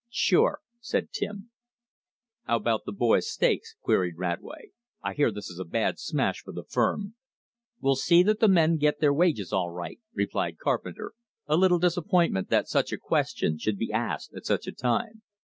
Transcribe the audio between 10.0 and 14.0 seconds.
replied Carpenter, a little disappointed that such a question should be